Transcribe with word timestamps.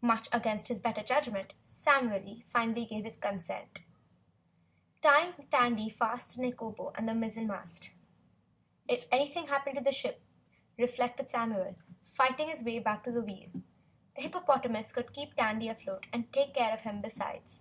Much 0.00 0.26
against 0.32 0.68
his 0.68 0.80
better 0.80 1.02
judgment, 1.02 1.52
Samuel 1.66 2.40
finally 2.46 2.86
gave 2.86 3.04
his 3.04 3.18
consent, 3.18 3.80
tying 5.02 5.34
Tandy 5.50 5.90
fast 5.90 6.32
to 6.32 6.40
Nikobo 6.40 6.94
and 6.96 7.06
the 7.06 7.12
mizzenmast. 7.12 7.90
If 8.88 9.06
anything 9.12 9.48
happened 9.48 9.76
to 9.76 9.84
the 9.84 9.92
ship, 9.92 10.22
reflected 10.78 11.28
Samuel, 11.28 11.76
fighting 12.06 12.48
his 12.48 12.64
way 12.64 12.78
back 12.78 13.04
to 13.04 13.12
the 13.12 13.20
wheel, 13.22 13.50
the 14.14 14.22
hippopotamus 14.22 14.92
could 14.92 15.12
keep 15.12 15.34
Tandy 15.36 15.68
afloat 15.68 16.06
and 16.10 16.32
take 16.32 16.54
care 16.54 16.72
of 16.72 16.80
him 16.80 17.02
besides. 17.02 17.60